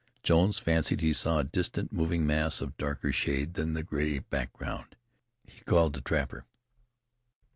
[0.23, 4.95] Jones fancied he saw a distant moving mass of darker shade than the gray background.
[5.45, 6.47] He called the trapper.